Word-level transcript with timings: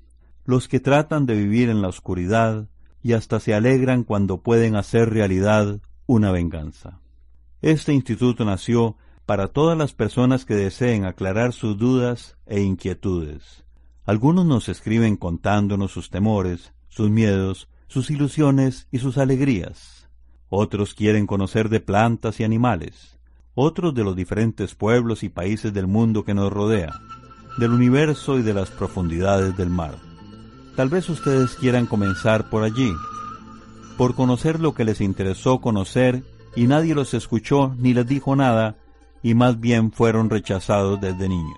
los 0.46 0.70
que 0.70 0.80
tratan 0.80 1.26
de 1.26 1.36
vivir 1.36 1.68
en 1.68 1.82
la 1.82 1.90
oscuridad 1.90 2.70
y 3.06 3.14
hasta 3.14 3.40
se 3.40 3.54
alegran 3.54 4.04
cuando 4.04 4.42
pueden 4.42 4.76
hacer 4.76 5.12
realidad 5.12 5.80
una 6.08 6.32
venganza. 6.32 7.02
Este 7.62 7.94
instituto 7.94 8.46
nació 8.46 8.98
para 9.28 9.50
todas 9.50 9.78
las 9.78 9.94
personas 9.94 10.44
que 10.44 10.56
deseen 10.56 11.06
aclarar 11.06 11.54
sus 11.54 11.78
dudas 11.78 12.36
e 12.48 12.62
inquietudes. 12.62 13.64
Algunos 14.06 14.48
nos 14.48 14.70
escriben 14.70 15.18
contándonos 15.18 15.92
sus 15.92 16.10
temores, 16.10 16.74
sus 16.88 17.12
miedos, 17.12 17.70
sus 17.86 18.10
ilusiones 18.10 18.88
y 18.90 18.98
sus 18.98 19.20
alegrías. 19.20 20.10
Otros 20.50 20.96
quieren 20.96 21.28
conocer 21.28 21.70
de 21.70 21.82
plantas 21.82 22.40
y 22.40 22.44
animales, 22.44 23.20
otros 23.54 23.94
de 23.94 24.04
los 24.04 24.16
diferentes 24.16 24.74
pueblos 24.74 25.22
y 25.22 25.30
países 25.30 25.72
del 25.76 25.86
mundo 25.86 26.26
que 26.26 26.34
nos 26.34 26.52
rodea, 26.52 26.92
del 27.60 27.72
universo 27.72 28.40
y 28.40 28.42
de 28.42 28.56
las 28.56 28.72
profundidades 28.72 29.56
del 29.56 29.70
mar. 29.70 30.05
Tal 30.76 30.90
vez 30.90 31.10
ustedes 31.10 31.56
quieran 31.56 31.86
comenzar 31.86 32.50
por 32.50 32.64
allí, 32.64 32.94
por 33.98 34.14
conocer 34.14 34.60
lo 34.60 34.74
que 34.74 34.84
les 34.84 35.00
interesó 35.00 35.62
conocer 35.62 36.24
y 36.56 36.68
nadie 36.68 36.96
los 36.96 37.14
escuchó 37.14 37.74
ni 37.78 37.94
les 37.94 38.06
dijo 38.06 38.36
nada 38.36 38.76
y 39.24 39.36
más 39.36 39.60
bien 39.60 39.92
fueron 39.92 40.30
rechazados 40.30 41.00
desde 41.00 41.30
niños. 41.30 41.58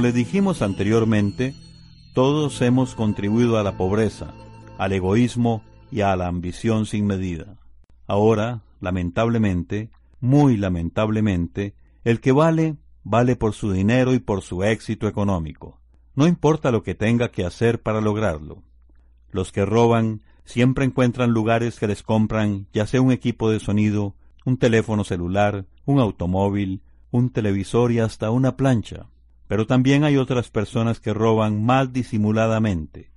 Como 0.00 0.06
les 0.06 0.14
dijimos 0.14 0.62
anteriormente, 0.62 1.54
todos 2.14 2.62
hemos 2.62 2.94
contribuido 2.94 3.58
a 3.58 3.62
la 3.62 3.76
pobreza, 3.76 4.32
al 4.78 4.94
egoísmo 4.94 5.62
y 5.90 6.00
a 6.00 6.16
la 6.16 6.26
ambición 6.26 6.86
sin 6.86 7.04
medida. 7.04 7.58
Ahora, 8.06 8.62
lamentablemente, 8.80 9.90
muy 10.18 10.56
lamentablemente, 10.56 11.74
el 12.02 12.20
que 12.20 12.32
vale, 12.32 12.76
vale 13.04 13.36
por 13.36 13.52
su 13.52 13.72
dinero 13.72 14.14
y 14.14 14.20
por 14.20 14.40
su 14.40 14.64
éxito 14.64 15.06
económico. 15.06 15.82
No 16.14 16.26
importa 16.26 16.70
lo 16.70 16.82
que 16.82 16.94
tenga 16.94 17.30
que 17.30 17.44
hacer 17.44 17.82
para 17.82 18.00
lograrlo. 18.00 18.62
Los 19.30 19.52
que 19.52 19.66
roban 19.66 20.22
siempre 20.46 20.86
encuentran 20.86 21.32
lugares 21.32 21.78
que 21.78 21.88
les 21.88 22.02
compran 22.02 22.68
ya 22.72 22.86
sea 22.86 23.02
un 23.02 23.12
equipo 23.12 23.50
de 23.50 23.60
sonido, 23.60 24.14
un 24.46 24.56
teléfono 24.56 25.04
celular, 25.04 25.66
un 25.84 26.00
automóvil, 26.00 26.80
un 27.10 27.28
televisor 27.28 27.92
y 27.92 27.98
hasta 27.98 28.30
una 28.30 28.56
plancha. 28.56 29.10
Pero 29.50 29.66
también 29.66 30.04
hay 30.04 30.16
otras 30.16 30.48
personas 30.48 31.00
que 31.00 31.12
roban 31.12 31.64
más 31.64 31.92
disimuladamente, 31.92 33.10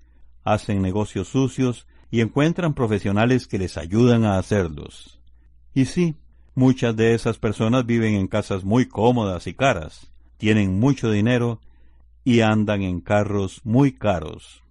hacen 0.44 0.81
negocios 0.81 1.27
sucios 1.27 1.85
y 2.09 2.21
encuentran 2.21 2.74
profesionales 2.74 3.45
que 3.45 3.59
les 3.59 3.77
ayudan 3.77 4.25
a 4.25 4.39
hacerlos. 4.39 5.21
Y 5.75 5.85
sí, 5.85 6.15
muchas 6.56 6.95
de 6.95 7.13
esas 7.13 7.38
personas 7.38 7.85
viven 7.85 8.15
en 8.15 8.25
casas 8.25 8.63
muy 8.63 8.88
cómodas 8.88 9.45
y 9.45 9.53
caras, 9.53 10.12
tienen 10.38 10.80
mucho 10.80 11.12
dinero 11.12 11.62
y 12.24 12.39
andan 12.39 12.81
en 12.81 13.00
carros 13.00 13.62
muy 13.63 13.91
caros. 13.91 14.63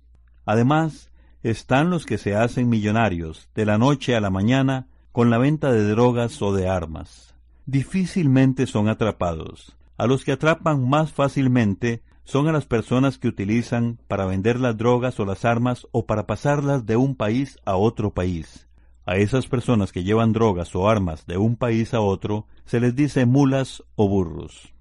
Además, 0.44 1.12
están 1.44 1.90
los 1.90 2.06
que 2.06 2.18
se 2.18 2.34
hacen 2.34 2.68
millonarios 2.68 3.48
de 3.54 3.66
la 3.66 3.78
noche 3.78 4.16
a 4.16 4.20
la 4.20 4.30
mañana 4.30 4.88
con 5.12 5.30
la 5.30 5.38
venta 5.38 5.70
de 5.70 5.88
drogas 5.88 6.42
o 6.42 6.52
de 6.52 6.66
armas. 6.66 7.36
Difícilmente 7.66 8.66
son 8.66 8.88
atrapados, 8.88 9.76
a 9.96 10.06
los 10.06 10.24
que 10.24 10.32
atrapan 10.32 10.88
más 10.88 11.12
fácilmente 11.12 12.02
son 12.24 12.48
a 12.48 12.52
las 12.52 12.66
personas 12.66 13.18
que 13.18 13.28
utilizan 13.28 13.98
para 14.08 14.26
vender 14.26 14.60
las 14.60 14.76
drogas 14.76 15.18
o 15.20 15.24
las 15.24 15.44
armas 15.44 15.86
o 15.92 16.06
para 16.06 16.26
pasarlas 16.26 16.86
de 16.86 16.96
un 16.96 17.16
país 17.16 17.58
a 17.64 17.76
otro 17.76 18.12
país. 18.12 18.68
A 19.04 19.16
esas 19.16 19.48
personas 19.48 19.90
que 19.90 20.04
llevan 20.04 20.32
drogas 20.32 20.74
o 20.76 20.88
armas 20.88 21.26
de 21.26 21.36
un 21.36 21.56
país 21.56 21.92
a 21.92 22.00
otro 22.00 22.46
se 22.64 22.78
les 22.78 22.94
dice 22.94 23.26
mulas 23.26 23.82
o 23.96 24.08
burros. 24.08 24.72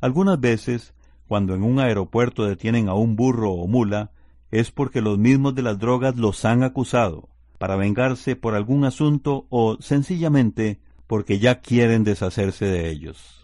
Algunas 0.00 0.40
veces, 0.40 0.94
cuando 1.28 1.54
en 1.54 1.62
un 1.62 1.78
aeropuerto 1.78 2.44
detienen 2.44 2.88
a 2.88 2.94
un 2.94 3.14
burro 3.14 3.52
o 3.52 3.68
mula, 3.68 4.10
es 4.50 4.72
porque 4.72 5.00
los 5.00 5.18
mismos 5.18 5.54
de 5.54 5.62
las 5.62 5.78
drogas 5.78 6.16
los 6.16 6.44
han 6.44 6.64
acusado, 6.64 7.28
para 7.58 7.76
vengarse 7.76 8.34
por 8.34 8.54
algún 8.54 8.84
asunto 8.84 9.46
o 9.50 9.76
sencillamente 9.80 10.80
porque 11.06 11.38
ya 11.38 11.60
quieren 11.60 12.02
deshacerse 12.02 12.64
de 12.64 12.90
ellos. 12.90 13.39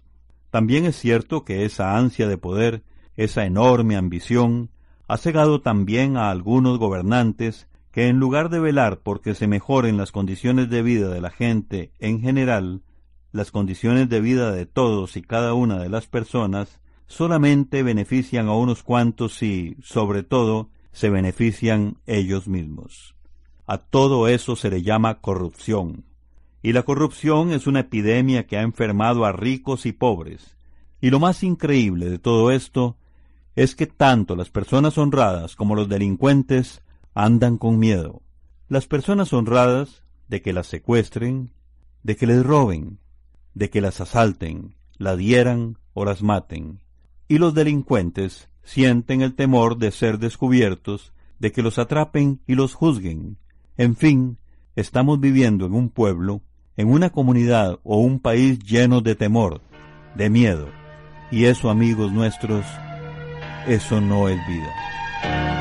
También 0.56 0.87
es 0.87 0.97
cierto 0.97 1.44
que 1.44 1.67
esa 1.67 1.99
ansia 1.99 2.26
de 2.26 2.38
poder, 2.38 2.82
esa 3.14 3.44
enorme 3.44 3.94
ambición, 3.94 4.70
ha 5.06 5.19
cegado 5.19 5.61
también 5.61 6.17
a 6.17 6.31
algunos 6.31 6.79
gobernantes 6.79 7.69
que 7.91 8.08
en 8.08 8.19
lugar 8.19 8.49
de 8.49 8.58
velar 8.58 9.00
porque 9.03 9.35
se 9.35 9.49
mejoren 9.49 9.99
las 9.99 10.12
condiciones 10.12 10.70
de 10.70 10.81
vida 10.81 11.11
de 11.11 11.20
la 11.20 11.29
gente 11.29 11.93
en 11.99 12.23
general, 12.23 12.81
las 13.32 13.50
condiciones 13.50 14.08
de 14.08 14.23
vida 14.23 14.50
de 14.50 14.64
todos 14.64 15.19
y 15.19 15.20
cada 15.20 15.53
una 15.53 15.79
de 15.79 15.91
las 15.91 16.06
personas, 16.06 16.81
solamente 17.06 17.82
benefician 17.82 18.49
a 18.49 18.55
unos 18.55 18.82
cuantos 18.82 19.43
y, 19.43 19.76
sobre 19.82 20.23
todo, 20.23 20.70
se 20.91 21.11
benefician 21.11 21.99
ellos 22.06 22.49
mismos. 22.49 23.14
A 23.67 23.76
todo 23.76 24.26
eso 24.26 24.56
se 24.56 24.70
le 24.70 24.81
llama 24.81 25.20
corrupción, 25.20 26.06
y 26.66 26.72
la 26.72 26.82
corrupción 26.82 27.52
es 27.52 27.68
una 27.68 27.78
epidemia 27.78 28.48
que 28.48 28.56
ha 28.56 28.62
enfermado 28.62 29.24
a 29.24 29.30
ricos 29.30 29.86
y 29.86 29.92
pobres. 29.92 30.56
Y 31.00 31.10
lo 31.10 31.20
más 31.20 31.44
increíble 31.44 32.10
de 32.10 32.18
todo 32.18 32.50
esto 32.50 32.96
es 33.54 33.76
que 33.76 33.86
tanto 33.86 34.34
las 34.34 34.50
personas 34.50 34.98
honradas 34.98 35.54
como 35.54 35.76
los 35.76 35.88
delincuentes 35.88 36.82
andan 37.14 37.56
con 37.56 37.78
miedo. 37.78 38.20
Las 38.66 38.88
personas 38.88 39.32
honradas 39.32 40.02
de 40.26 40.43
que 40.43 40.52
las 40.52 40.67
secuestren, 40.67 41.52
de 42.02 42.17
que 42.17 42.26
les 42.26 42.44
roben, 42.44 42.98
de 43.55 43.70
que 43.70 43.81
las 43.81 44.00
asalten, 44.00 44.74
las 44.98 45.19
dieran 45.19 45.79
o 45.94 46.05
las 46.05 46.20
maten. 46.20 46.81
Y 47.29 47.38
los 47.38 47.55
delincuentes 47.55 48.48
sienten 48.64 49.22
el 49.22 49.36
temor 49.36 49.79
de 49.79 49.93
ser 49.93 50.19
descubiertos, 50.19 51.12
de 51.38 51.52
que 51.52 51.62
los 51.62 51.79
atrapen 51.79 52.41
y 52.44 52.56
los 52.56 52.74
juzguen. 52.74 53.38
En 53.76 53.94
fin, 53.94 54.38
estamos 54.74 55.20
viviendo 55.20 55.67
en 55.67 55.72
un 55.72 55.91
pueblo 55.91 56.43
en 56.76 56.88
una 56.88 57.10
comunidad 57.10 57.78
o 57.84 57.98
un 57.98 58.20
país 58.20 58.58
lleno 58.58 59.00
de 59.00 59.14
temor, 59.14 59.60
de 60.14 60.30
miedo. 60.30 60.68
Y 61.30 61.44
eso, 61.44 61.70
amigos 61.70 62.12
nuestros, 62.12 62.64
eso 63.66 64.00
no 64.00 64.28
es 64.28 64.38
vida. 64.46 65.56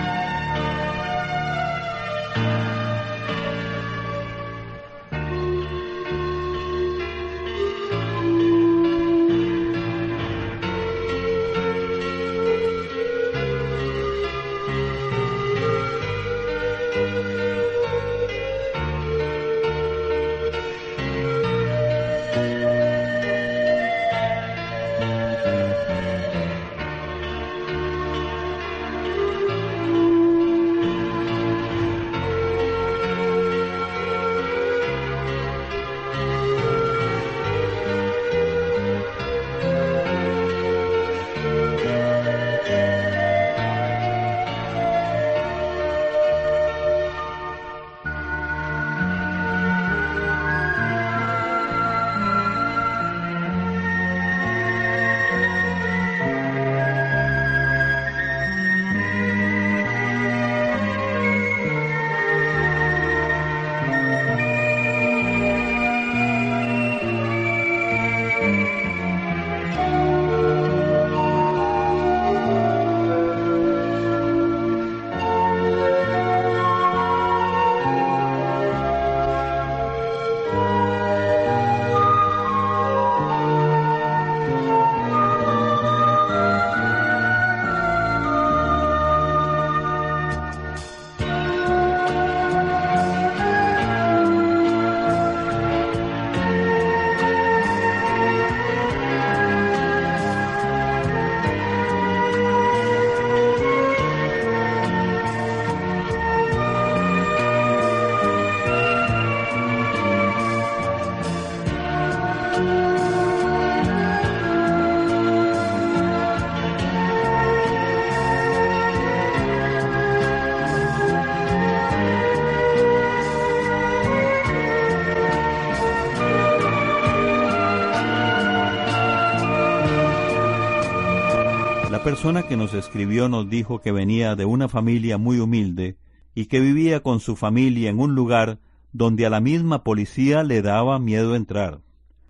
Persona 132.25 132.47
que 132.47 132.57
nos 132.57 132.73
escribió 132.73 133.29
nos 133.29 133.47
dijo 133.51 133.81
que 133.81 133.91
venía 133.91 134.35
de 134.35 134.45
una 134.45 134.67
familia 134.67 135.19
muy 135.19 135.39
humilde 135.39 135.95
y 136.33 136.47
que 136.47 136.59
vivía 136.59 137.03
con 137.03 137.19
su 137.19 137.35
familia 137.35 137.91
en 137.91 137.99
un 137.99 138.15
lugar 138.15 138.57
donde 138.93 139.27
a 139.27 139.29
la 139.29 139.41
misma 139.41 139.83
policía 139.83 140.41
le 140.41 140.63
daba 140.63 140.97
miedo 140.97 141.35
entrar. 141.35 141.81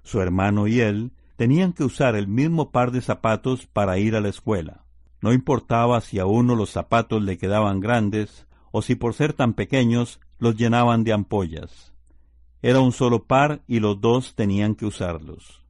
Su 0.03 0.19
hermano 0.19 0.67
y 0.67 0.81
él 0.81 1.13
tenían 1.37 1.71
que 1.71 1.85
usar 1.85 2.17
el 2.17 2.27
mismo 2.27 2.71
par 2.71 2.91
de 2.91 2.99
zapatos 2.99 3.67
para 3.67 3.97
ir 3.97 4.17
a 4.17 4.19
la 4.19 4.27
escuela. 4.27 4.83
No 5.21 5.31
importaba 5.31 6.01
si 6.01 6.19
a 6.19 6.25
uno 6.25 6.57
los 6.57 6.71
zapatos 6.71 7.23
le 7.23 7.37
quedaban 7.37 7.79
grandes 7.79 8.47
o 8.73 8.81
si 8.81 8.95
por 8.95 9.13
ser 9.13 9.31
tan 9.31 9.53
pequeños 9.53 10.19
los 10.39 10.57
llenaban 10.57 11.05
de 11.05 11.13
ampollas. 11.13 11.93
Era 12.61 12.81
un 12.81 12.91
solo 12.91 13.23
par 13.23 13.61
y 13.65 13.79
los 13.79 14.01
dos 14.01 14.35
tenían 14.35 14.75
que 14.75 14.87
usarlos. 14.87 15.63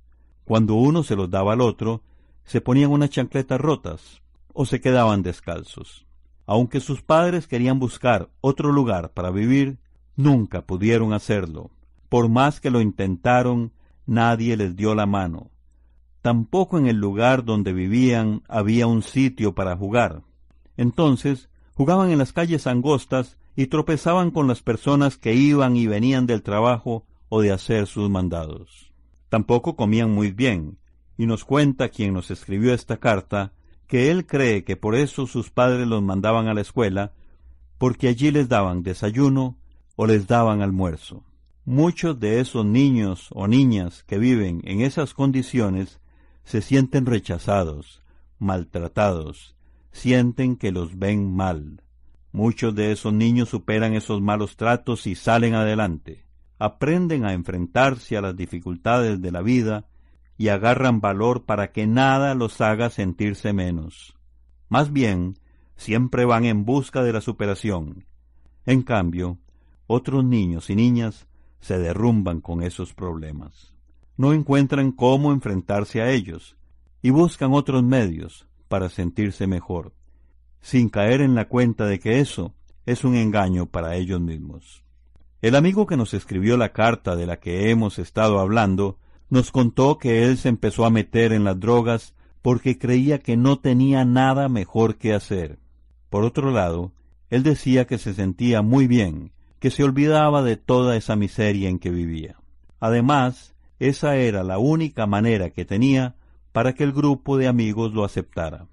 Cuando 0.46 0.74
uno 0.74 1.04
se 1.04 1.16
los 1.16 1.30
daba 1.30 1.54
al 1.54 1.62
otro, 1.62 2.02
se 2.46 2.62
ponían 2.62 2.92
unas 2.92 3.10
chancletas 3.10 3.60
rotas 3.60 4.22
o 4.54 4.66
se 4.66 4.80
quedaban 4.80 5.24
descalzos. 5.24 6.06
Aunque 6.46 6.80
sus 6.80 7.02
padres 7.02 7.48
querían 7.48 7.80
buscar 7.80 8.30
otro 8.42 8.72
lugar 8.72 9.12
para 9.14 9.32
vivir, 9.32 9.80
nunca 10.16 10.62
pudieron 10.62 11.12
hacerlo. 11.14 11.72
Por 12.08 12.30
más 12.30 12.62
que 12.62 12.70
lo 12.70 12.82
intentaron, 12.82 13.74
nadie 14.06 14.56
les 14.56 14.76
dio 14.76 14.94
la 14.96 15.06
mano. 15.06 15.50
Tampoco 16.22 16.78
en 16.78 16.88
el 16.88 16.98
lugar 16.98 17.46
donde 17.46 17.74
vivían 17.74 18.44
había 18.48 18.88
un 18.88 19.02
sitio 19.02 19.54
para 19.54 19.76
jugar. 19.76 20.22
Entonces 20.78 21.50
jugaban 21.74 22.12
en 22.12 22.20
las 22.20 22.32
calles 22.32 22.68
angostas 22.68 23.38
y 23.56 23.68
tropezaban 23.68 24.32
con 24.32 24.48
las 24.48 24.62
personas 24.62 25.18
que 25.18 25.34
iban 25.34 25.76
y 25.76 25.88
venían 25.88 26.26
del 26.28 26.44
trabajo 26.44 27.06
o 27.30 27.42
de 27.42 27.52
hacer 27.52 27.88
sus 27.88 28.10
mandados. 28.10 28.92
Tampoco 29.30 29.76
comían 29.76 30.12
muy 30.12 30.32
bien, 30.32 30.78
y 31.18 31.26
nos 31.26 31.46
cuenta 31.46 31.90
quien 31.90 32.14
nos 32.14 32.32
escribió 32.32 32.74
esta 32.74 32.98
carta 32.98 33.54
que 33.88 34.12
él 34.12 34.26
cree 34.26 34.64
que 34.64 34.76
por 34.76 34.96
eso 34.96 35.28
sus 35.28 35.50
padres 35.52 35.88
los 35.88 36.02
mandaban 36.02 36.48
a 36.48 36.54
la 36.54 36.62
escuela, 36.62 37.14
porque 37.78 38.08
allí 38.08 38.32
les 38.32 38.50
daban 38.50 38.84
desayuno 38.84 39.58
o 39.96 40.08
les 40.08 40.28
daban 40.28 40.62
almuerzo. 40.62 41.24
Muchos 41.66 42.20
de 42.20 42.40
esos 42.40 42.66
niños 42.66 43.30
o 43.32 43.48
niñas 43.48 44.04
que 44.04 44.18
viven 44.18 44.62
en 44.66 44.82
esas 44.82 45.14
condiciones 45.14 46.00
se 46.44 46.62
sienten 46.62 47.06
rechazados, 47.06 48.04
maltratados, 48.40 49.56
sienten 49.92 50.58
que 50.58 50.72
los 50.72 51.00
ven 51.00 51.34
mal. 51.36 51.82
Muchos 52.32 52.76
de 52.76 52.92
esos 52.92 53.14
niños 53.14 53.50
superan 53.50 53.94
esos 53.94 54.22
malos 54.22 54.58
tratos 54.58 55.08
y 55.08 55.16
salen 55.16 55.56
adelante. 55.56 56.26
Aprenden 56.60 57.26
a 57.26 57.34
enfrentarse 57.34 58.18
a 58.18 58.22
las 58.22 58.36
dificultades 58.36 59.22
de 59.22 59.32
la 59.32 59.42
vida 59.42 59.86
y 60.38 60.50
agarran 60.50 61.02
valor 61.02 61.46
para 61.46 61.72
que 61.72 61.88
nada 61.88 62.36
los 62.36 62.62
haga 62.62 62.90
sentirse 62.90 63.54
menos. 63.54 64.16
Más 64.70 64.92
bien, 64.92 65.38
siempre 65.76 66.26
van 66.26 66.46
en 66.46 66.66
busca 66.66 67.04
de 67.04 67.14
la 67.14 67.22
superación. 67.22 68.06
En 68.66 68.82
cambio, 68.82 69.38
otros 69.88 70.26
niños 70.26 70.70
y 70.70 70.76
niñas 70.76 71.28
se 71.60 71.78
derrumban 71.78 72.42
con 72.42 72.64
esos 72.64 72.94
problemas. 72.94 73.74
No 74.18 74.34
encuentran 74.34 74.92
cómo 74.92 75.32
enfrentarse 75.32 76.02
a 76.02 76.12
ellos 76.12 76.58
y 77.02 77.10
buscan 77.10 77.54
otros 77.54 77.84
medios 77.84 78.48
para 78.68 78.90
sentirse 78.90 79.48
mejor 79.48 79.94
sin 80.66 80.90
caer 80.90 81.22
en 81.22 81.36
la 81.36 81.48
cuenta 81.48 81.86
de 81.86 82.00
que 82.00 82.20
eso 82.20 82.56
es 82.88 83.04
un 83.04 83.16
engaño 83.16 83.68
para 83.68 83.98
ellos 83.98 84.20
mismos. 84.20 84.84
El 85.44 85.56
amigo 85.56 85.86
que 85.86 85.96
nos 85.96 86.16
escribió 86.16 86.58
la 86.58 86.74
carta 86.74 87.16
de 87.16 87.28
la 87.28 87.40
que 87.40 87.70
hemos 87.70 88.00
estado 88.00 88.40
hablando 88.40 88.98
nos 89.30 89.52
contó 89.52 89.98
que 89.98 90.24
él 90.24 90.38
se 90.38 90.50
empezó 90.50 90.86
a 90.86 90.90
meter 90.90 91.34
en 91.34 91.44
las 91.44 91.60
drogas 91.60 92.14
porque 92.42 92.78
creía 92.78 93.20
que 93.20 93.38
no 93.38 93.58
tenía 93.58 94.06
nada 94.06 94.50
mejor 94.50 94.98
que 94.98 95.14
hacer. 95.14 95.60
Por 96.10 96.24
otro 96.24 96.52
lado, 96.52 96.94
él 97.30 97.44
decía 97.44 97.86
que 97.86 97.98
se 97.98 98.14
sentía 98.14 98.62
muy 98.62 98.88
bien, 98.88 99.32
que 99.60 99.72
se 99.72 99.84
olvidaba 99.84 100.44
de 100.44 100.58
toda 100.58 100.96
esa 100.96 101.16
miseria 101.16 101.70
en 101.70 101.80
que 101.80 101.90
vivía. 101.90 102.38
Además, 102.80 103.56
esa 103.80 104.16
era 104.18 104.44
la 104.44 104.58
única 104.58 105.08
manera 105.08 105.50
que 105.50 105.66
tenía 105.66 106.16
para 106.52 106.74
que 106.74 106.84
el 106.84 106.94
grupo 106.94 107.38
de 107.38 107.48
amigos 107.48 107.94
lo 107.94 108.06
aceptara. 108.06 108.68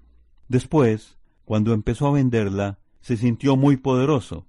Después, 0.47 1.17
cuando 1.45 1.73
empezó 1.73 2.07
a 2.07 2.11
venderla, 2.11 2.79
se 3.01 3.17
sintió 3.17 3.57
muy 3.57 3.75
poderoso, 3.77 4.45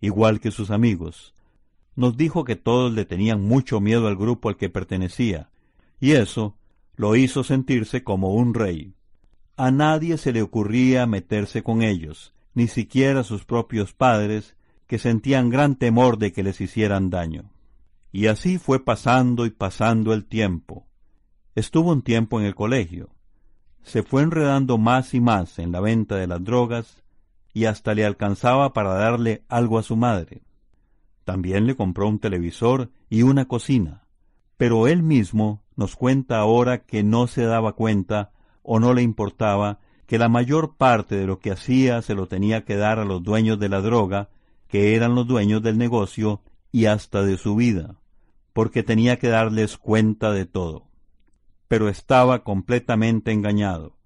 igual 0.00 0.40
que 0.40 0.50
sus 0.50 0.70
amigos. 0.70 1.34
Nos 1.98 2.16
dijo 2.16 2.44
que 2.44 2.54
todos 2.54 2.92
le 2.92 3.04
tenían 3.04 3.42
mucho 3.42 3.80
miedo 3.80 4.06
al 4.06 4.14
grupo 4.14 4.48
al 4.48 4.56
que 4.56 4.70
pertenecía, 4.70 5.50
y 5.98 6.12
eso 6.12 6.56
lo 6.94 7.16
hizo 7.16 7.42
sentirse 7.42 8.04
como 8.04 8.34
un 8.34 8.54
rey. 8.54 8.94
A 9.56 9.72
nadie 9.72 10.16
se 10.16 10.32
le 10.32 10.42
ocurría 10.42 11.08
meterse 11.08 11.64
con 11.64 11.82
ellos, 11.82 12.34
ni 12.54 12.68
siquiera 12.68 13.24
sus 13.24 13.44
propios 13.44 13.94
padres, 13.94 14.54
que 14.86 15.00
sentían 15.00 15.50
gran 15.50 15.74
temor 15.74 16.18
de 16.18 16.32
que 16.32 16.44
les 16.44 16.60
hicieran 16.60 17.10
daño. 17.10 17.50
Y 18.12 18.28
así 18.28 18.58
fue 18.58 18.84
pasando 18.84 19.44
y 19.44 19.50
pasando 19.50 20.14
el 20.14 20.24
tiempo. 20.24 20.86
Estuvo 21.56 21.90
un 21.90 22.02
tiempo 22.02 22.38
en 22.38 22.46
el 22.46 22.54
colegio, 22.54 23.10
se 23.82 24.04
fue 24.04 24.22
enredando 24.22 24.78
más 24.78 25.14
y 25.14 25.20
más 25.20 25.58
en 25.58 25.72
la 25.72 25.80
venta 25.80 26.14
de 26.14 26.28
las 26.28 26.44
drogas 26.44 27.02
y 27.52 27.64
hasta 27.64 27.92
le 27.92 28.04
alcanzaba 28.04 28.72
para 28.72 28.94
darle 28.94 29.42
algo 29.48 29.80
a 29.80 29.82
su 29.82 29.96
madre. 29.96 30.42
También 31.28 31.66
le 31.66 31.76
compró 31.76 32.08
un 32.08 32.20
televisor 32.20 32.88
y 33.10 33.20
una 33.20 33.48
cocina, 33.48 34.06
pero 34.56 34.88
él 34.88 35.02
mismo 35.02 35.62
nos 35.76 35.94
cuenta 35.94 36.38
ahora 36.38 36.86
que 36.86 37.02
no 37.02 37.26
se 37.26 37.42
daba 37.42 37.74
cuenta 37.74 38.32
o 38.62 38.80
no 38.80 38.94
le 38.94 39.02
importaba 39.02 39.78
que 40.06 40.16
la 40.16 40.30
mayor 40.30 40.76
parte 40.78 41.16
de 41.16 41.26
lo 41.26 41.38
que 41.38 41.50
hacía 41.50 42.00
se 42.00 42.14
lo 42.14 42.28
tenía 42.28 42.64
que 42.64 42.76
dar 42.76 42.98
a 42.98 43.04
los 43.04 43.22
dueños 43.22 43.58
de 43.58 43.68
la 43.68 43.82
droga, 43.82 44.30
que 44.68 44.94
eran 44.94 45.14
los 45.14 45.26
dueños 45.26 45.62
del 45.62 45.76
negocio 45.76 46.40
y 46.72 46.86
hasta 46.86 47.22
de 47.22 47.36
su 47.36 47.56
vida, 47.56 47.96
porque 48.54 48.82
tenía 48.82 49.18
que 49.18 49.28
darles 49.28 49.76
cuenta 49.76 50.32
de 50.32 50.46
todo. 50.46 50.86
Pero 51.68 51.90
estaba 51.90 52.42
completamente 52.42 53.32
engañado. 53.32 53.98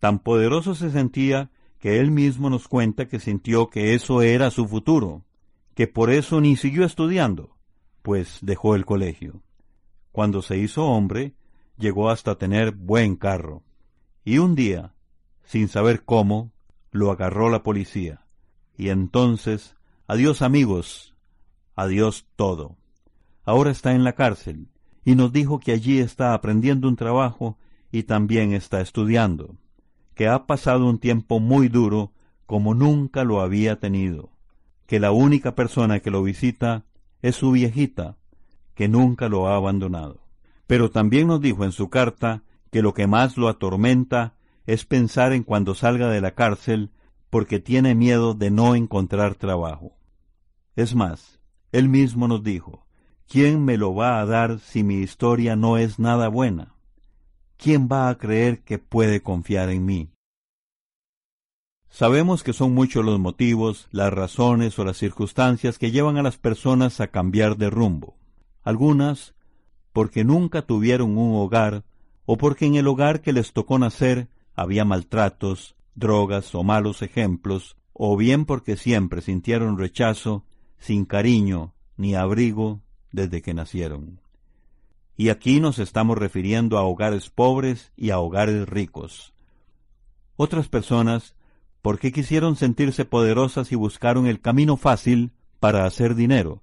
Tan 0.00 0.18
poderoso 0.18 0.74
se 0.74 0.90
sentía 0.90 1.50
que 1.78 1.98
él 1.98 2.10
mismo 2.10 2.50
nos 2.50 2.68
cuenta 2.68 3.08
que 3.08 3.20
sintió 3.20 3.70
que 3.70 3.94
eso 3.94 4.20
era 4.20 4.50
su 4.50 4.68
futuro, 4.68 5.24
que 5.78 5.86
por 5.86 6.10
eso 6.10 6.40
ni 6.40 6.56
siguió 6.56 6.84
estudiando, 6.84 7.56
pues 8.02 8.38
dejó 8.42 8.74
el 8.74 8.84
colegio. 8.84 9.44
Cuando 10.10 10.42
se 10.42 10.58
hizo 10.58 10.84
hombre, 10.84 11.36
llegó 11.78 12.10
hasta 12.10 12.36
tener 12.36 12.72
buen 12.72 13.14
carro. 13.14 13.62
Y 14.24 14.38
un 14.38 14.56
día, 14.56 14.92
sin 15.44 15.68
saber 15.68 16.04
cómo, 16.04 16.50
lo 16.90 17.12
agarró 17.12 17.48
la 17.48 17.62
policía. 17.62 18.26
Y 18.76 18.88
entonces, 18.88 19.76
adiós 20.08 20.42
amigos, 20.42 21.14
adiós 21.76 22.26
todo. 22.34 22.76
Ahora 23.44 23.70
está 23.70 23.92
en 23.92 24.02
la 24.02 24.14
cárcel 24.14 24.66
y 25.04 25.14
nos 25.14 25.32
dijo 25.32 25.60
que 25.60 25.70
allí 25.70 26.00
está 26.00 26.34
aprendiendo 26.34 26.88
un 26.88 26.96
trabajo 26.96 27.56
y 27.92 28.02
también 28.02 28.52
está 28.52 28.80
estudiando, 28.80 29.54
que 30.16 30.26
ha 30.26 30.44
pasado 30.44 30.88
un 30.88 30.98
tiempo 30.98 31.38
muy 31.38 31.68
duro 31.68 32.10
como 32.46 32.74
nunca 32.74 33.22
lo 33.22 33.40
había 33.40 33.78
tenido, 33.78 34.32
que 34.88 34.98
la 34.98 35.12
única 35.12 35.54
persona 35.54 36.00
que 36.00 36.10
lo 36.10 36.22
visita 36.22 36.86
es 37.20 37.36
su 37.36 37.52
viejita, 37.52 38.16
que 38.74 38.88
nunca 38.88 39.28
lo 39.28 39.46
ha 39.46 39.54
abandonado. 39.54 40.22
Pero 40.66 40.90
también 40.90 41.26
nos 41.26 41.42
dijo 41.42 41.64
en 41.64 41.72
su 41.72 41.90
carta 41.90 42.42
que 42.70 42.80
lo 42.80 42.94
que 42.94 43.06
más 43.06 43.36
lo 43.36 43.48
atormenta 43.48 44.34
es 44.64 44.86
pensar 44.86 45.34
en 45.34 45.42
cuando 45.42 45.74
salga 45.74 46.08
de 46.08 46.22
la 46.22 46.30
cárcel 46.30 46.90
porque 47.28 47.60
tiene 47.60 47.94
miedo 47.94 48.32
de 48.32 48.50
no 48.50 48.74
encontrar 48.74 49.34
trabajo. 49.34 49.92
Es 50.74 50.94
más, 50.94 51.38
él 51.70 51.90
mismo 51.90 52.26
nos 52.26 52.42
dijo, 52.42 52.86
¿Quién 53.28 53.66
me 53.66 53.76
lo 53.76 53.94
va 53.94 54.20
a 54.20 54.24
dar 54.24 54.58
si 54.58 54.82
mi 54.82 55.02
historia 55.02 55.54
no 55.54 55.76
es 55.76 55.98
nada 55.98 56.28
buena? 56.28 56.76
¿Quién 57.58 57.86
va 57.92 58.08
a 58.08 58.16
creer 58.16 58.62
que 58.62 58.78
puede 58.78 59.20
confiar 59.20 59.68
en 59.68 59.84
mí? 59.84 60.08
Sabemos 61.90 62.42
que 62.42 62.52
son 62.52 62.74
muchos 62.74 63.04
los 63.04 63.18
motivos, 63.18 63.88
las 63.90 64.12
razones 64.12 64.78
o 64.78 64.84
las 64.84 64.98
circunstancias 64.98 65.78
que 65.78 65.90
llevan 65.90 66.16
a 66.16 66.22
las 66.22 66.36
personas 66.36 67.00
a 67.00 67.08
cambiar 67.08 67.56
de 67.56 67.70
rumbo. 67.70 68.16
Algunas 68.62 69.34
porque 69.92 70.22
nunca 70.22 70.62
tuvieron 70.62 71.16
un 71.16 71.34
hogar 71.34 71.84
o 72.26 72.36
porque 72.36 72.66
en 72.66 72.74
el 72.74 72.86
hogar 72.86 73.22
que 73.22 73.32
les 73.32 73.52
tocó 73.52 73.78
nacer 73.78 74.28
había 74.54 74.84
maltratos, 74.84 75.76
drogas 75.94 76.54
o 76.54 76.62
malos 76.62 77.02
ejemplos, 77.02 77.76
o 77.92 78.16
bien 78.16 78.44
porque 78.44 78.76
siempre 78.76 79.22
sintieron 79.22 79.78
rechazo, 79.78 80.44
sin 80.78 81.04
cariño, 81.04 81.74
ni 81.96 82.14
abrigo, 82.14 82.82
desde 83.10 83.42
que 83.42 83.54
nacieron. 83.54 84.20
Y 85.16 85.30
aquí 85.30 85.58
nos 85.58 85.78
estamos 85.78 86.16
refiriendo 86.16 86.78
a 86.78 86.82
hogares 86.82 87.30
pobres 87.30 87.92
y 87.96 88.10
a 88.10 88.20
hogares 88.20 88.68
ricos. 88.68 89.34
Otras 90.36 90.68
personas, 90.68 91.34
porque 91.88 92.12
quisieron 92.12 92.54
sentirse 92.54 93.06
poderosas 93.06 93.72
y 93.72 93.74
buscaron 93.74 94.26
el 94.26 94.42
camino 94.42 94.76
fácil 94.76 95.32
para 95.58 95.86
hacer 95.86 96.14
dinero, 96.14 96.60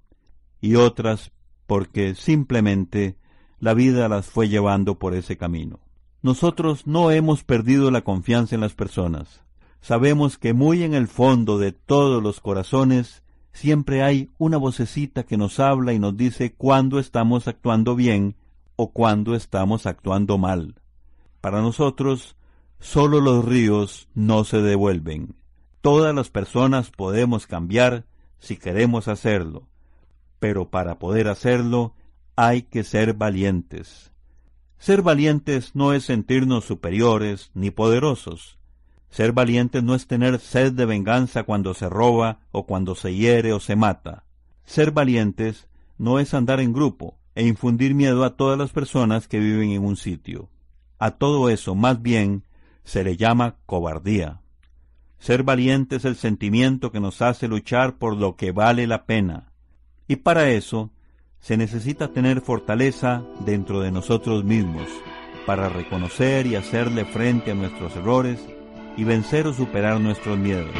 y 0.60 0.76
otras 0.76 1.32
porque 1.66 2.14
simplemente 2.14 3.16
la 3.58 3.74
vida 3.74 4.08
las 4.08 4.26
fue 4.26 4.48
llevando 4.48 5.00
por 5.00 5.14
ese 5.14 5.36
camino. 5.36 5.80
Nosotros 6.22 6.86
no 6.86 7.10
hemos 7.10 7.42
perdido 7.42 7.90
la 7.90 8.02
confianza 8.02 8.54
en 8.54 8.60
las 8.60 8.74
personas. 8.74 9.42
Sabemos 9.80 10.38
que 10.38 10.52
muy 10.52 10.84
en 10.84 10.94
el 10.94 11.08
fondo 11.08 11.58
de 11.58 11.72
todos 11.72 12.22
los 12.22 12.40
corazones 12.40 13.24
siempre 13.52 14.04
hay 14.04 14.30
una 14.38 14.58
vocecita 14.58 15.24
que 15.24 15.36
nos 15.36 15.58
habla 15.58 15.92
y 15.92 15.98
nos 15.98 16.16
dice 16.16 16.54
cuándo 16.54 17.00
estamos 17.00 17.48
actuando 17.48 17.96
bien 17.96 18.36
o 18.76 18.92
cuándo 18.92 19.34
estamos 19.34 19.86
actuando 19.86 20.38
mal. 20.38 20.76
Para 21.40 21.62
nosotros, 21.62 22.36
solo 22.80 23.20
los 23.20 23.44
ríos 23.44 24.08
no 24.14 24.44
se 24.44 24.60
devuelven. 24.60 25.34
Todas 25.80 26.14
las 26.14 26.30
personas 26.30 26.90
podemos 26.90 27.46
cambiar 27.46 28.06
si 28.38 28.56
queremos 28.56 29.08
hacerlo, 29.08 29.68
pero 30.38 30.70
para 30.70 30.98
poder 30.98 31.28
hacerlo 31.28 31.94
hay 32.36 32.62
que 32.62 32.84
ser 32.84 33.14
valientes. 33.14 34.12
Ser 34.78 35.02
valientes 35.02 35.74
no 35.74 35.92
es 35.92 36.04
sentirnos 36.04 36.64
superiores 36.64 37.50
ni 37.54 37.70
poderosos. 37.70 38.58
Ser 39.08 39.32
valientes 39.32 39.82
no 39.82 39.94
es 39.94 40.06
tener 40.06 40.38
sed 40.38 40.72
de 40.72 40.84
venganza 40.84 41.44
cuando 41.44 41.72
se 41.72 41.88
roba 41.88 42.40
o 42.52 42.66
cuando 42.66 42.94
se 42.94 43.14
hiere 43.14 43.52
o 43.52 43.60
se 43.60 43.74
mata. 43.74 44.24
Ser 44.64 44.90
valientes 44.90 45.68
no 45.96 46.18
es 46.18 46.34
andar 46.34 46.60
en 46.60 46.72
grupo 46.72 47.18
e 47.34 47.46
infundir 47.46 47.94
miedo 47.94 48.24
a 48.24 48.36
todas 48.36 48.58
las 48.58 48.72
personas 48.72 49.28
que 49.28 49.38
viven 49.38 49.70
en 49.70 49.84
un 49.84 49.96
sitio. 49.96 50.50
A 50.98 51.12
todo 51.12 51.48
eso, 51.48 51.74
más 51.74 52.02
bien, 52.02 52.42
se 52.86 53.02
le 53.02 53.16
llama 53.16 53.56
cobardía. 53.66 54.40
Ser 55.18 55.42
valiente 55.42 55.96
es 55.96 56.04
el 56.04 56.14
sentimiento 56.14 56.92
que 56.92 57.00
nos 57.00 57.20
hace 57.20 57.48
luchar 57.48 57.98
por 57.98 58.16
lo 58.16 58.36
que 58.36 58.52
vale 58.52 58.86
la 58.86 59.06
pena. 59.06 59.52
Y 60.06 60.16
para 60.16 60.50
eso 60.50 60.92
se 61.40 61.56
necesita 61.56 62.12
tener 62.12 62.40
fortaleza 62.40 63.24
dentro 63.40 63.80
de 63.80 63.90
nosotros 63.90 64.44
mismos, 64.44 64.86
para 65.46 65.68
reconocer 65.68 66.46
y 66.46 66.54
hacerle 66.54 67.04
frente 67.04 67.50
a 67.50 67.54
nuestros 67.54 67.94
errores 67.96 68.40
y 68.96 69.02
vencer 69.02 69.48
o 69.48 69.52
superar 69.52 70.00
nuestros 70.00 70.38
miedos. 70.38 70.74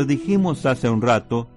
Les 0.00 0.06
dijimos 0.06 0.64
hace 0.64 0.88
un 0.88 1.02
rato, 1.02 1.50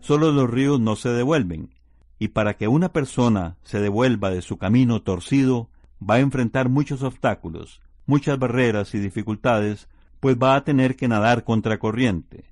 solo 0.00 0.32
los 0.32 0.48
ríos 0.48 0.80
no 0.80 0.96
se 0.96 1.10
devuelven, 1.10 1.74
y 2.18 2.28
para 2.28 2.56
que 2.56 2.66
una 2.66 2.94
persona 2.94 3.58
se 3.62 3.78
devuelva 3.78 4.30
de 4.30 4.40
su 4.40 4.56
camino 4.56 5.02
torcido, 5.02 5.68
va 6.02 6.14
a 6.14 6.20
enfrentar 6.20 6.70
muchos 6.70 7.02
obstáculos, 7.02 7.82
muchas 8.06 8.38
barreras 8.38 8.94
y 8.94 9.00
dificultades, 9.00 9.86
pues 10.18 10.38
va 10.42 10.56
a 10.56 10.64
tener 10.64 10.96
que 10.96 11.08
nadar 11.08 11.44
contra 11.44 11.78
corriente. 11.78 12.46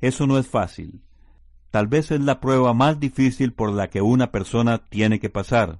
Eso 0.00 0.26
no 0.26 0.36
es 0.36 0.48
fácil. 0.48 1.00
Tal 1.70 1.86
vez 1.86 2.10
es 2.10 2.20
la 2.20 2.40
prueba 2.40 2.74
más 2.74 2.98
difícil 2.98 3.52
por 3.52 3.70
la 3.70 3.88
que 3.88 4.02
una 4.02 4.32
persona 4.32 4.78
tiene 4.78 5.20
que 5.20 5.30
pasar, 5.30 5.78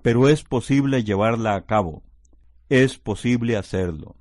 pero 0.00 0.28
es 0.28 0.44
posible 0.44 1.02
llevarla 1.02 1.56
a 1.56 1.66
cabo. 1.66 2.04
Es 2.68 2.98
posible 2.98 3.56
hacerlo. 3.56 4.14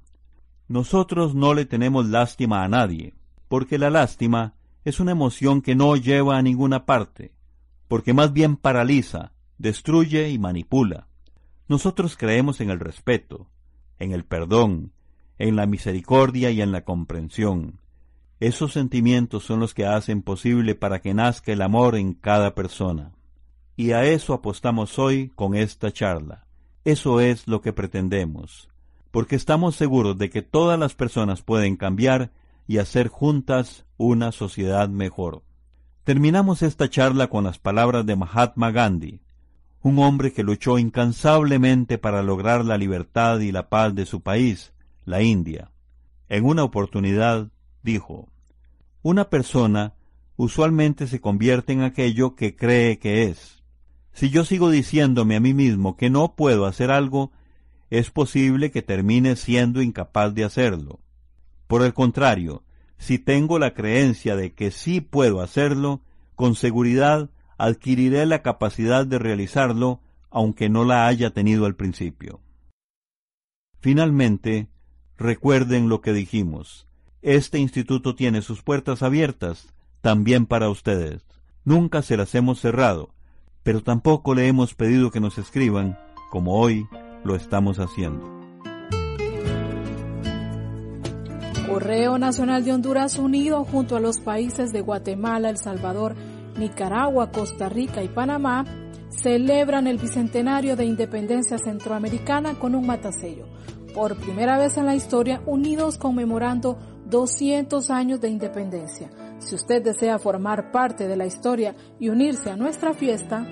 Nosotros 0.68 1.36
no 1.36 1.54
le 1.54 1.66
tenemos 1.66 2.08
lástima 2.08 2.64
a 2.64 2.68
nadie, 2.68 3.14
porque 3.54 3.78
la 3.78 3.92
lástima 3.92 4.56
es 4.84 5.00
una 5.00 5.12
emoción 5.12 5.62
que 5.62 5.76
no 5.76 5.96
lleva 5.96 6.40
a 6.40 6.42
ninguna 6.42 6.88
parte, 6.88 7.36
porque 7.88 8.12
más 8.12 8.34
bien 8.34 8.58
paraliza, 8.58 9.34
destruye 9.60 10.32
y 10.32 10.40
manipula. 10.40 11.06
Nosotros 11.68 12.18
creemos 12.18 12.62
en 12.62 12.72
el 12.72 12.80
respeto, 12.80 13.52
en 14.00 14.12
el 14.12 14.26
perdón, 14.26 14.92
en 15.38 15.56
la 15.56 15.68
misericordia 15.68 16.50
y 16.50 16.64
en 16.64 16.72
la 16.72 16.84
comprensión. 16.84 17.80
Esos 18.40 18.74
sentimientos 18.74 19.44
son 19.44 19.60
los 19.60 19.76
que 19.76 19.86
hacen 19.86 20.24
posible 20.24 20.74
para 20.74 21.00
que 21.00 21.14
nazca 21.14 21.52
el 21.52 21.62
amor 21.62 21.96
en 21.96 22.16
cada 22.16 22.56
persona. 22.56 23.12
Y 23.76 23.92
a 23.92 24.04
eso 24.04 24.34
apostamos 24.34 24.98
hoy 24.98 25.32
con 25.36 25.54
esta 25.54 25.92
charla. 25.92 26.48
Eso 26.86 27.20
es 27.20 27.48
lo 27.48 27.62
que 27.62 27.72
pretendemos, 27.72 28.68
porque 29.12 29.36
estamos 29.36 29.76
seguros 29.76 30.18
de 30.18 30.32
que 30.32 30.42
todas 30.42 30.80
las 30.80 30.96
personas 30.96 31.44
pueden 31.44 31.76
cambiar 31.76 32.32
y 32.68 32.78
hacer 32.78 33.08
juntas 33.08 33.86
una 33.98 34.32
sociedad 34.32 34.90
mejor. 34.90 35.44
Terminamos 36.04 36.62
esta 36.62 36.90
charla 36.90 37.28
con 37.28 37.46
las 37.46 37.60
palabras 37.60 38.06
de 38.06 38.16
Mahatma 38.16 38.72
Gandhi, 38.72 39.22
un 39.82 40.00
hombre 40.00 40.34
que 40.34 40.44
luchó 40.44 40.80
incansablemente 40.80 41.98
para 41.98 42.24
lograr 42.24 42.66
la 42.66 42.78
libertad 42.78 43.40
y 43.40 43.52
la 43.52 43.70
paz 43.70 43.94
de 43.96 44.06
su 44.06 44.22
país, 44.22 44.74
la 45.06 45.22
India. 45.22 45.72
En 46.30 46.46
una 46.46 46.64
oportunidad 46.64 47.50
dijo, 47.84 48.30
Una 49.02 49.30
persona 49.30 49.94
usualmente 50.36 51.08
se 51.08 51.22
convierte 51.22 51.74
en 51.74 51.82
aquello 51.82 52.36
que 52.36 52.56
cree 52.56 52.98
que 52.98 53.24
es. 53.24 53.64
Si 54.14 54.30
yo 54.30 54.46
sigo 54.46 54.70
diciéndome 54.70 55.36
a 55.36 55.40
mí 55.40 55.54
mismo 55.54 55.98
que 55.98 56.10
no 56.10 56.36
puedo 56.36 56.66
hacer 56.66 56.92
algo, 56.92 57.32
es 57.90 58.10
posible 58.10 58.72
que 58.72 58.82
termine 58.82 59.36
siendo 59.36 59.82
incapaz 59.82 60.34
de 60.34 60.44
hacerlo. 60.44 61.00
Por 61.74 61.82
el 61.82 61.96
contrario, 61.96 62.62
si 63.00 63.18
tengo 63.18 63.58
la 63.58 63.74
creencia 63.74 64.36
de 64.36 64.54
que 64.54 64.70
sí 64.70 65.02
puedo 65.02 65.42
hacerlo, 65.42 66.02
con 66.36 66.54
seguridad 66.54 67.32
adquiriré 67.58 68.28
la 68.28 68.44
capacidad 68.44 69.08
de 69.08 69.18
realizarlo 69.18 70.00
aunque 70.30 70.70
no 70.70 70.86
la 70.86 71.08
haya 71.08 71.32
tenido 71.32 71.66
al 71.66 71.76
principio. 71.76 72.42
Finalmente, 73.80 74.68
recuerden 75.18 75.90
lo 75.90 76.02
que 76.02 76.14
dijimos. 76.14 76.86
Este 77.24 77.58
instituto 77.58 78.14
tiene 78.14 78.44
sus 78.44 78.62
puertas 78.62 79.02
abiertas 79.02 79.74
también 80.02 80.46
para 80.46 80.70
ustedes. 80.70 81.26
Nunca 81.66 82.04
se 82.04 82.18
las 82.18 82.36
hemos 82.36 82.60
cerrado, 82.60 83.16
pero 83.64 83.82
tampoco 83.82 84.36
le 84.36 84.48
hemos 84.48 84.76
pedido 84.76 85.10
que 85.10 85.20
nos 85.20 85.40
escriban, 85.40 85.98
como 86.30 86.54
hoy 86.60 86.86
lo 87.24 87.36
estamos 87.36 87.80
haciendo. 87.80 88.43
Correo 91.74 92.20
Nacional 92.20 92.64
de 92.64 92.72
Honduras 92.72 93.18
unido 93.18 93.64
junto 93.64 93.96
a 93.96 94.00
los 94.00 94.20
países 94.20 94.72
de 94.72 94.82
Guatemala, 94.82 95.50
El 95.50 95.58
Salvador, 95.58 96.14
Nicaragua, 96.56 97.32
Costa 97.32 97.68
Rica 97.68 98.04
y 98.04 98.10
Panamá 98.10 98.64
celebran 99.10 99.88
el 99.88 99.98
bicentenario 99.98 100.76
de 100.76 100.86
independencia 100.86 101.58
centroamericana 101.58 102.60
con 102.60 102.76
un 102.76 102.86
matasello. 102.86 103.48
Por 103.92 104.16
primera 104.18 104.60
vez 104.60 104.78
en 104.78 104.86
la 104.86 104.94
historia, 104.94 105.42
unidos 105.48 105.98
conmemorando 105.98 106.78
200 107.08 107.90
años 107.90 108.22
de 108.22 108.30
independencia. 108.30 109.10
Si 109.40 109.56
usted 109.56 109.82
desea 109.82 110.20
formar 110.20 110.72
parte 110.72 111.08
de 111.08 111.16
la 111.16 111.26
historia 111.26 111.74
y 112.00 112.10
unirse 112.10 112.52
a 112.52 112.56
nuestra 112.56 112.94
fiesta, 112.94 113.48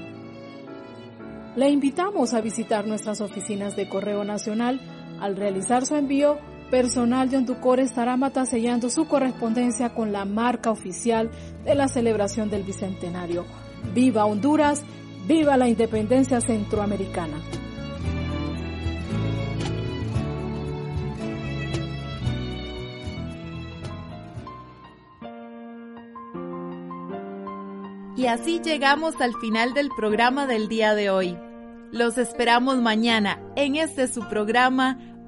le 1.56 1.70
invitamos 1.70 2.36
a 2.36 2.42
visitar 2.42 2.86
nuestras 2.86 3.20
oficinas 3.20 3.76
de 3.76 3.90
Correo 3.90 4.24
Nacional. 4.24 4.80
Al 5.20 5.36
realizar 5.36 5.86
su 5.88 5.96
envío, 5.96 6.38
personal 6.72 7.30
de 7.30 7.38
Onducor 7.38 7.80
estará 7.80 8.18
matasellando 8.18 8.90
su 8.90 9.06
correspondencia 9.08 9.94
con 9.94 10.12
la 10.12 10.26
marca 10.26 10.72
oficial 10.72 11.30
de 11.66 11.76
la 11.76 11.90
celebración 11.90 12.50
del 12.50 12.64
Bicentenario. 12.64 13.46
¡Viva 13.94 14.26
Honduras! 14.26 14.82
¡Viva 15.28 15.58
la 15.58 15.68
independencia 15.68 16.40
centroamericana! 16.42 17.38
Y 28.16 28.28
así 28.28 28.62
llegamos 28.64 29.20
al 29.20 29.34
final 29.36 29.74
del 29.74 29.90
programa 29.96 30.48
del 30.48 30.68
día 30.68 30.96
de 30.96 31.10
hoy. 31.10 31.38
Los 31.92 32.18
esperamos 32.18 32.78
mañana 32.78 33.42
en 33.56 33.76
este 33.76 34.08
su 34.08 34.22
programa 34.30 35.11